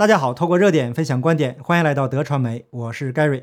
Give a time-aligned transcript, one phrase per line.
[0.00, 3.42] 大家好，透过热点分享观点，欢迎来到德传媒，我是 Gary。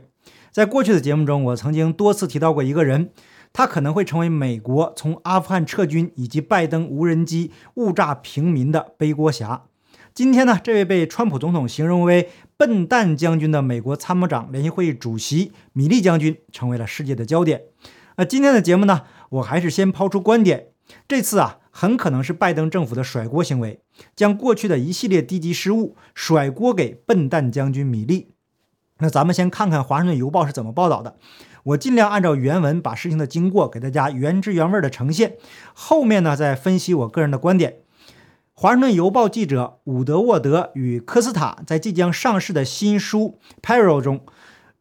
[0.51, 3.11] 在过去的节目中，我曾经多次提到过一个人，
[3.53, 9.65] 他可能会成为美国从阿富汗撤军以及拜登无人机误炸平民的背锅侠。
[10.15, 17.65] 今天呢，这位被川普总统形容为“笨蛋将军”的美国参谋长联席会议主席米利将军成为了世界的焦点。
[18.15, 20.69] 那今天的节目呢，我还是先抛出观点，
[21.07, 21.59] 这次啊。
[21.79, 23.81] 很可能是拜登政府的甩锅行为，
[24.15, 28.31] 将过去的一系列低级失误甩锅给笨蛋将军米利。
[28.97, 31.17] 那咱们先看看《华盛顿邮报》是怎么报道的，
[31.65, 35.37] 我尽量按照原文把事情的经过给大家原汁原味的呈现，
[35.75, 37.73] 后面呢再分析我个人的观点。
[38.53, 44.25] 《华盛顿邮报》记者伍德沃德与科斯塔在即将上市的新书《Peril》中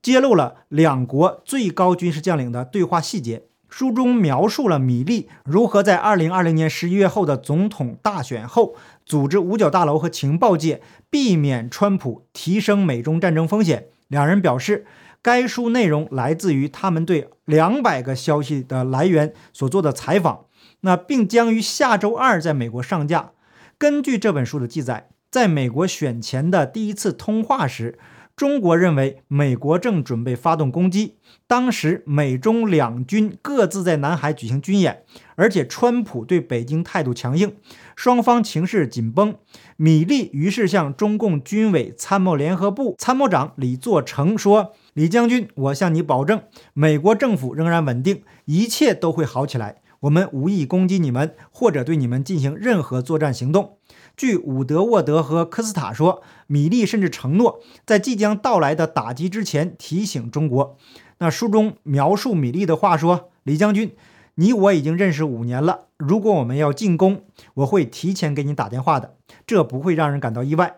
[0.01, 3.43] 揭露了两国最高军事将领的对话细节。
[3.69, 10.81] 书中描述了米利如何在2020年11月后的总统大选后，组织五角大楼和情报界
[11.11, 13.87] 避免川普提升美中战争风险。
[14.09, 14.87] 两人表示，
[15.21, 20.47] 该书内容来自于他们对两百个消息的来源所做的采访，
[20.81, 23.33] 那并将于下周二在美国上架。
[23.77, 27.99] 根据这本书的记载，在美国选前的第一次通话时。
[28.37, 31.15] 中国认为美国正准备发动攻击，
[31.47, 35.05] 当时美中两军各自在南海举行军演，
[35.37, 37.57] 而且川普对北京态度强硬，
[37.97, 39.37] 双方情势紧绷。
[39.79, 46.43] 米利于是向中共军委参谋联合部参谋长李作成说：“李将军，我向你保证，
[46.75, 49.77] 美国政府仍然稳定，一切都会好起来。
[50.01, 53.79] 我们无意攻击你们，或者对你们进行任何作战行动。”
[54.17, 60.79] 据伍德沃德和科斯塔说，米利甚至承诺在即将到来的打击之前提醒中国。
[61.19, 63.95] 那书中描述米利的话说：“李将军，
[64.37, 65.89] 你我已经认识五年了。
[65.99, 69.17] 如果我们要进攻，我会提前给你打电话的，
[69.47, 70.77] 这不会让人感到意外。”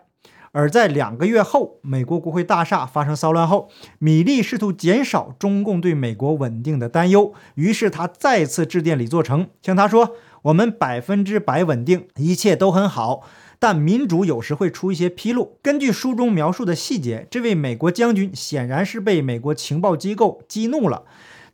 [0.51, 10.15] 而在两个月后，美国国会大厦发生骚乱后，米利试图减少中共对美国稳定的担忧，于是他再次致电李作成，向他说。
[10.43, 13.23] 我们百分之百稳定，一切都很好，
[13.59, 15.57] 但民主有时会出一些纰漏。
[15.61, 21.03] 根据书中描述的细节，这位美国将军显然是被美国情报机构激怒了，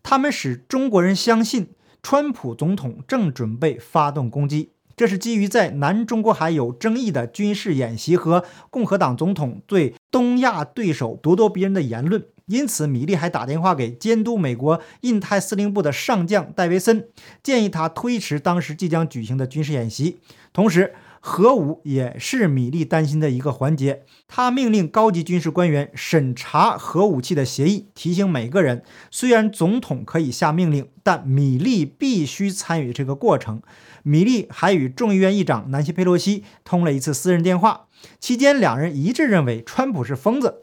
[0.04, 1.70] 他们使中国人相信
[2.04, 4.70] 川普总统正准备发动攻击。
[4.96, 12.24] 这是基于在南中国海有争议的军事演习和共和党总统对东亚对手咄咄逼人的言论。
[12.48, 17.08] 因此，米利还打电话给监督美国印太司令部的上将戴维森，
[17.42, 20.20] 建议他推迟当时即将举行的军事演习。
[20.54, 24.04] 同时，核武也是米利担心的一个环节。
[24.28, 33.62] 他命令高级军事官员审查核武器的协议，提醒每个人：虽然总统可以下命令，但米利必须参与这个过程。
[34.04, 37.88] 米利还与众议院议长南希·佩洛西通了一次私人电话，
[38.20, 40.62] 期间两人一致认为川普是疯子。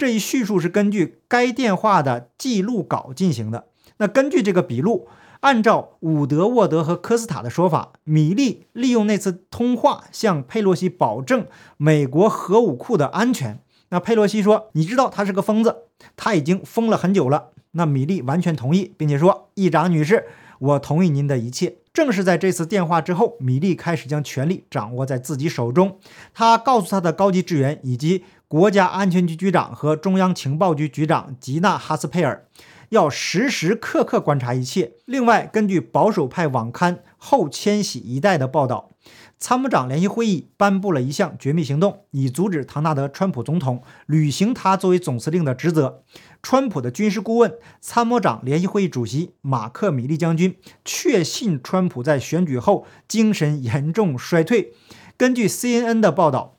[0.00, 3.66] 这一叙述是根据该电话的记录稿进行的。
[3.98, 5.06] 那根据这个笔录，
[5.40, 11.46] 按照伍德沃德和科斯塔的说法，米利利用那次通话向佩洛西保证
[11.76, 13.60] 美国核武库的安全。
[13.90, 15.76] 那佩洛西说：“你知道他是个疯子，
[16.16, 20.28] 他已经疯了很久了。”那米利完全同意，并且说：“议长女士，
[20.60, 25.98] 我同意您的一切。”正是在这次电话之后，米利开始将权力掌握在自己手中。
[26.32, 32.48] 他告诉他的高级职员以及国家安全局局长和中央情报局局长吉娜·哈斯佩尔，
[32.88, 34.94] 要时时刻刻观察一切。
[35.04, 38.90] 另外，根据保守派网刊《后千禧一代》的报道，
[39.38, 46.02] 参谋长联席会议颁布了一项绝密行动，以阻止唐纳德·川普总统履行他作为总司令的职责。
[46.42, 54.72] 川普的军事顾问、参谋长联席会议主席马克·米利将军确信川普在选举后精神严重衰退。
[55.16, 56.56] 根据 CNN 的报道，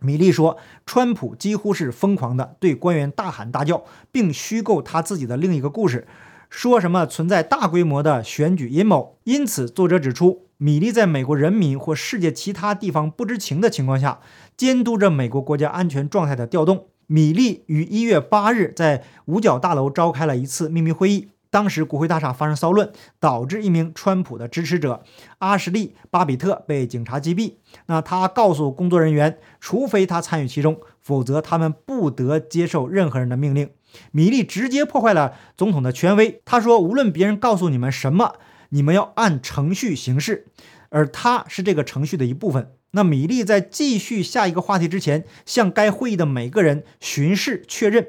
[0.00, 6.06] 米利说，川普几乎是疯狂的，对官员大喊大叫，并虚构他自己的另一个故事，
[6.48, 9.18] 说什么存在大规模的选举阴谋。
[9.24, 14.20] 因此，作者指出，米利在美国人民或世界其他地方不知情的情况下，
[14.56, 16.86] 监督着美国国家安全状态的调动。
[17.10, 25.02] 米利于一月八日在五角大楼召开了一次秘密会议，当时国会大厦发生骚乱，导致一名川普的支持者
[25.38, 27.54] 阿什利·巴比特被警察击毙。
[27.86, 33.70] 那他告诉工作人员，除非他参与其中，否则他们不得接受任何人的命令。
[34.12, 36.42] 米利直接破坏了总统的权威。
[36.44, 38.34] 他说：“无论别人告诉你们什么，
[38.68, 40.46] 你们要按程序行事，
[40.90, 48.06] 而他是这个程序的一部分。”那米利在继续下一个话题之前，向该会议的每个人巡视确认，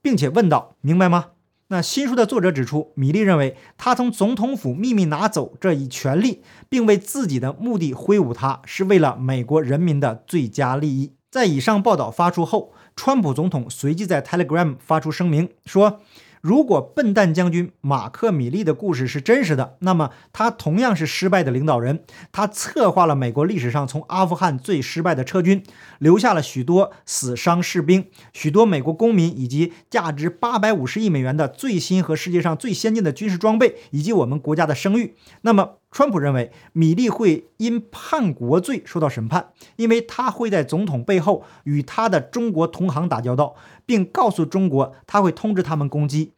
[0.00, 1.30] 并且问道：“明白吗？”
[1.72, 11.14] 那新书的作者指出，米利认为他从总统府秘密拿走这一权利，并为自己的目的挥舞它，是为了美国人民的最佳利益。
[11.30, 16.00] 在以上报道发出后，川普总统随即在 Telegram 发出声明说。
[16.42, 22.02] 如果笨蛋将军马克·米利的故事是真实的，那么他同样是失败的领导人。
[22.32, 25.62] 他策划了美国历史上从阿富汗最失败的撤军，
[26.00, 35.14] 留下了许多死伤士兵、许多美国公民以及价值八百五十亿美元的最新和世界上最先进的军事装备，以及我们国家的声誉。
[35.42, 43.54] 那么，川普认为米利会因叛国罪受到审判，因为他会在总统背后与他的中国同行打交道，
[43.84, 46.32] 并告诉中国他会通知他们攻击，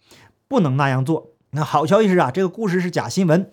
[0.49, 1.31] 不能那样做。
[1.51, 3.49] 那好消息是啊，这个故事是假新闻，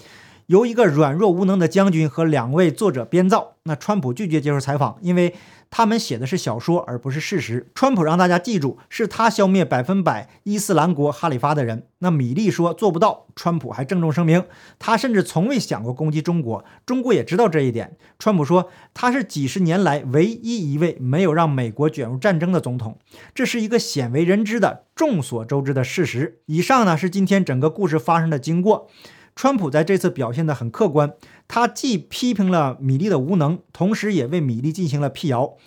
[0.51, 3.53] 由一个软弱无能的将军和两位作者编造。
[3.63, 5.33] 那川普拒绝接受采访，因为。
[5.73, 7.71] 他们写的是小说，而不是事实。
[7.73, 11.87] 川普让大家记住，是他消灭百分百伊斯兰国哈里发的人。
[11.99, 14.43] 那米利说做不到，川普还郑重声明，
[14.77, 17.95] 他甚至从未想过攻击中国，中国也知道这一点。
[18.19, 22.99] 川普说，他是几十年来唯一一位没有让美国卷入战争的总统，
[23.33, 26.41] 这是一个鲜为人知的、众所周知的事实。
[26.47, 28.89] 以上呢是今天整个故事发生的经过。
[29.35, 31.13] 川普在这次表现得很客观，
[31.47, 35.57] 他既批评了米利的无能，同时也为米利进行了辟谣。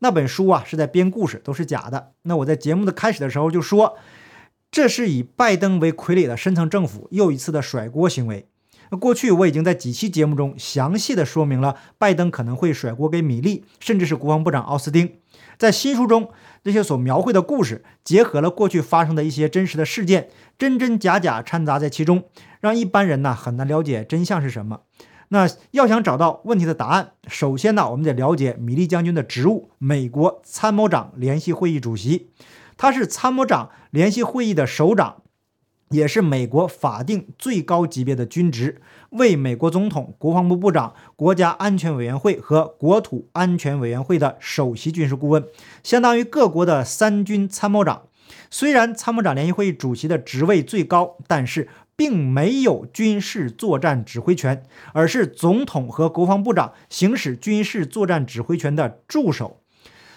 [0.00, 2.12] 那本书啊是在编故事，都是假的。
[2.22, 3.96] 那我在节目的开始的时候就说，
[4.70, 8.46] 这是以拜登为傀儡的深层政府又一次的甩锅行为。
[8.90, 15.14] 那过去我已经在几期节目中详细的说明了，拜登可能会甩锅给米利，甚至是国防部长奥斯汀。
[15.58, 16.30] 在新书中，
[16.62, 20.28] 这些所描绘的故事结合了过去发生的一些真实的事件，
[20.58, 22.24] 真真假假掺杂在其中，
[22.60, 24.80] 让一般人呢很难了解真相是什么。
[25.28, 32.30] 那要想找到问题的答案，首先呢，我们得了解米利将军的职务——美国参谋长联席会议主席，
[32.76, 35.22] 他是参谋长联席会议的首长。
[35.90, 45.44] 也是美国法定最高级别的军职，为美国总统、国防部部长、国家安全委员会和国土安全委员会的首席军事顾问，
[45.82, 48.02] 相当于各国的三军参谋长。
[48.50, 59.60] 虽然参谋长联席会议主席的职位最高，但是并没有军事作战指挥权，而是总统和国防部长行使军事作战指挥权的助手。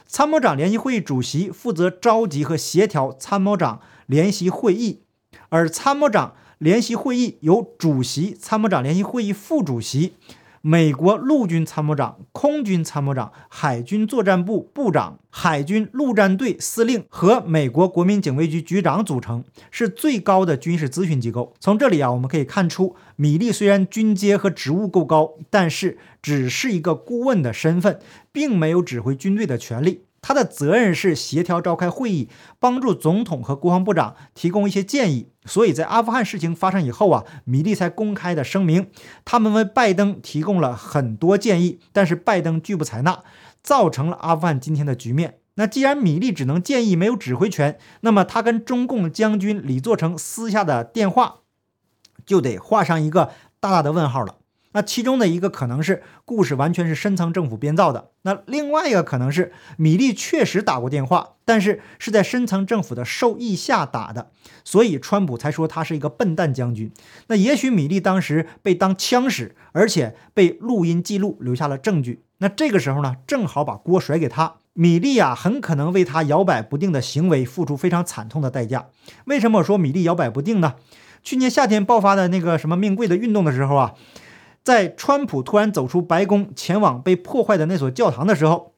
[0.07, 5.01] 参谋长联席会议主席负责召集和协调参谋长联席会议。
[5.49, 10.13] 而参谋长联席会议由主席、参谋长联席会议副主席、
[10.61, 21.53] 美国陆军参谋长、空军参谋长、海军作战部部长、海军陆战队司令和美国国民警卫局局长组成，是最高的军事咨询机构。
[21.59, 27.99] 从这里啊，我们可以看出，米利虽然军阶和职务够高，但是只是一个顾问的身份，
[28.31, 30.01] 并没有指挥军队的权利。
[30.27, 32.27] 他的责任是协调召开会议，
[32.59, 35.29] 帮助总统和国防部长提供一些建议。
[35.45, 38.89] 所以在阿富汗事情发生以后啊，米利才公开的声明，
[39.23, 43.23] 他们为拜登提供了很多建议，但是拜登拒不采纳，
[43.63, 45.39] 造成了阿富汗今天的局面。
[45.53, 51.37] 那既然米利只能建议，没有指挥权，那么他跟中共将军李作成私下的电话，
[52.25, 53.31] 就得画上一个
[53.61, 54.35] 大大的问号了。
[54.73, 64.29] 那其中的一个可能是故事完全是深层政府编造的，那另外一个可能是米利确实打过电话，但是是在深层政府的授意下打的，
[64.63, 66.91] 所以川普才说他是一个笨蛋将军。
[67.27, 72.23] 那也许米利当时被当枪使，而且被录音记录留下了证据。
[72.39, 78.89] 那这个时候呢，正好把锅甩给他，米利啊，很可能为他摇摆不定的行为付出非常惨痛的代价。
[79.25, 80.75] 为什么我说米利摇摆不定呢？
[81.23, 83.93] 去年夏天爆发的那个什么命贵的运动的时候啊。
[84.67, 88.73] 在川普突然走出白宫，前往被破坏的那所教堂的时候，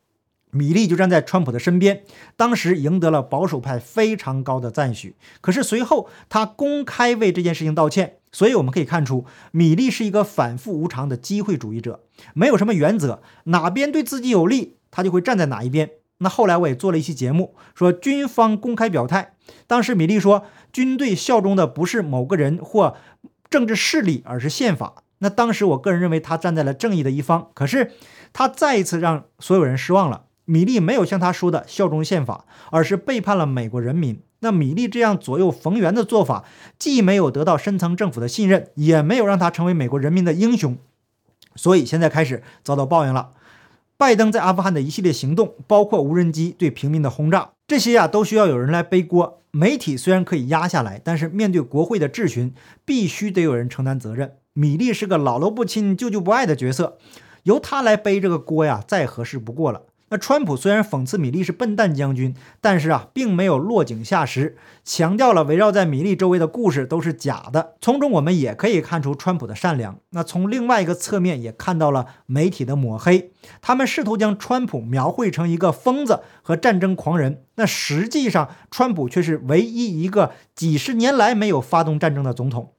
[0.52, 2.04] 米利就站在川普的身边，
[2.38, 5.16] 当时赢得了保守派非常高的赞许。
[5.42, 12.04] 可是随后他公开为这件事情道歉，所以我们可以看出，米利是一个反复无常的机会主义者，
[12.36, 15.90] 没有什么原则，哪边对自己有利，他就会站在哪一边。
[16.20, 19.34] 那后来我也做了一期节目，说军方公开表态，
[19.66, 22.96] 当时米利说，军队效忠的不是某个人或
[23.50, 25.02] 政治势力，而是宪法。
[25.20, 27.92] 那当时我个人认为他站在了正义的一方，可是
[28.34, 30.26] 他再一次让所有人失望了。
[30.46, 34.22] 米利没有像他说的效忠宪法，而是背叛了美国人民。
[34.40, 36.46] 那米利这样左右逢源的做法，
[36.80, 40.78] 既没有得到深层政府的信任，也没有让他成为美国人民的英雄，
[41.56, 43.34] 所以现在开始遭到报应了。
[43.98, 49.42] 拜登在阿富汗的一系列行动，包括无人机对平民的轰炸，这些呀都需要有人来背锅。
[49.52, 52.54] 媒体虽然可以压下来，但是面对国会的质询，
[52.86, 54.36] 必须得有人承担责任。
[54.60, 56.98] 米利是个姥姥不亲、舅舅不爱的角色，
[57.44, 59.84] 由他来背这个锅呀，再合适不过了。
[60.10, 67.76] 那川普虽然讽刺米利是笨蛋将军，但是啊，并没有落井下石，强调了围绕在米利周围的故事都是假的。
[67.80, 69.98] 从中我们也可以看出川普的善良。
[70.10, 77.46] 那从另外一个侧面也看到了媒体的抹黑，他们试图将川普描绘成一个疯子和战争狂人。
[77.56, 82.74] 那实际上，川普却是唯一一个几十年来没有发动战争的总统。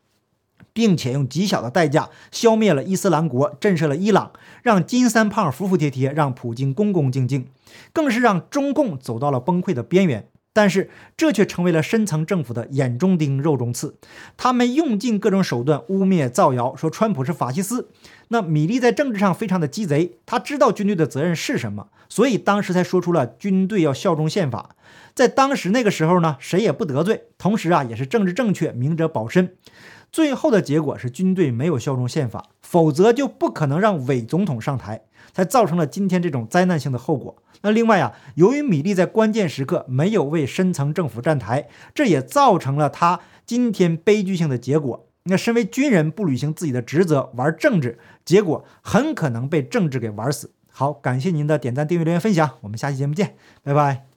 [0.73, 7.47] 并且用极小的代价消灭了伊斯兰国，震慑了伊朗，让金三胖服服帖帖，让普京恭恭敬敬，
[7.93, 10.29] 更是让中共走到了崩溃的边缘。
[10.53, 13.95] 但是这却成为了深层政府的眼中钉、肉中刺。
[14.37, 17.89] 他们用尽各种手段污蔑、造谣，说川普是法西斯。
[18.29, 24.75] 那米利在政治上非常的鸡贼，他知道军队的责任是什么，所以当时才说出了军队要效忠宪法。
[25.15, 29.55] 在当时那个时候呢，谁也不得罪，同时啊，也是政治正确，明哲保身。
[30.13, 35.03] 最后的结果是军队没有效忠宪法，否则就不可能让伪总统上台，
[35.33, 37.37] 才造成了今天这种灾难性的后果。
[37.63, 45.07] 那另外啊，由于米利在关键时刻没有为深层政府站台，这也造成了他今天悲剧性的结果。
[45.25, 50.53] 那身为军人不履行自己的职责，玩政治，结果很可能被政治给玩死。
[50.73, 54.10] 好，感谢您的点赞、订阅、留言、分享，我们下期节目见，拜拜。